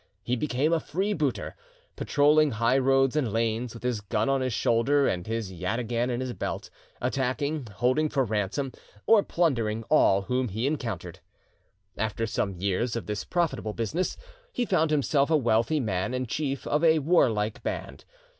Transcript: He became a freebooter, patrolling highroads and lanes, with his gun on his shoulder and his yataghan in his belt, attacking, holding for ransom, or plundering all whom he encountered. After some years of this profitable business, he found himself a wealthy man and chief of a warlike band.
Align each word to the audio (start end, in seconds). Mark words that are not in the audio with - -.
He 0.23 0.35
became 0.35 0.73
a 0.73 0.79
freebooter, 0.79 1.53
patrolling 1.95 2.53
highroads 2.53 3.15
and 3.15 3.31
lanes, 3.31 3.75
with 3.75 3.83
his 3.83 4.01
gun 4.01 4.29
on 4.29 4.41
his 4.41 4.51
shoulder 4.51 5.07
and 5.07 5.27
his 5.27 5.53
yataghan 5.53 6.09
in 6.09 6.21
his 6.21 6.33
belt, 6.33 6.71
attacking, 6.99 7.67
holding 7.75 8.09
for 8.09 8.25
ransom, 8.25 8.71
or 9.05 9.21
plundering 9.21 9.83
all 9.91 10.23
whom 10.23 10.47
he 10.47 10.65
encountered. 10.65 11.19
After 11.97 12.25
some 12.25 12.55
years 12.55 12.95
of 12.95 13.05
this 13.05 13.23
profitable 13.23 13.73
business, 13.73 14.17
he 14.51 14.65
found 14.65 14.89
himself 14.89 15.29
a 15.29 15.37
wealthy 15.37 15.79
man 15.79 16.15
and 16.15 16.27
chief 16.27 16.65
of 16.65 16.83
a 16.83 16.97
warlike 16.97 17.61
band. 17.61 18.05